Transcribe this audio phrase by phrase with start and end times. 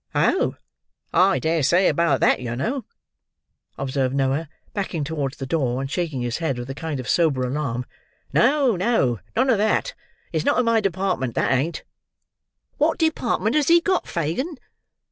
[0.15, 0.55] "Oh,
[1.13, 2.85] I dare say about that, yer know,"
[3.77, 7.43] observed Noah, backing towards the door, and shaking his head with a kind of sober
[7.43, 7.85] alarm.
[8.33, 9.93] "No, no—none of that.
[10.33, 11.83] It's not in my department, that ain't."
[12.79, 14.55] "Wot department has he got, Fagin?"